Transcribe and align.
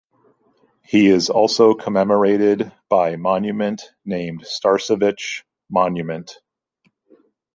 He 0.81 1.05
is 1.09 1.29
also 1.29 1.75
commemorated 1.75 2.71
by 2.89 3.17
monument 3.17 3.83
named 4.03 4.41
"Starcevich 4.45 5.43
Monument". 5.69 6.39